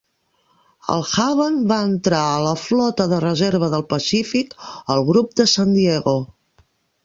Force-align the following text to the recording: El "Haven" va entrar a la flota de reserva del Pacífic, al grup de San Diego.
El 0.93 1.03
"Haven" 1.17 1.59
va 1.71 1.77
entrar 1.89 2.21
a 2.31 2.39
la 2.45 2.55
flota 2.63 3.07
de 3.13 3.21
reserva 3.27 3.71
del 3.77 3.87
Pacífic, 3.95 4.59
al 4.97 5.07
grup 5.13 5.41
de 5.43 5.49
San 5.57 5.81
Diego. 5.81 6.19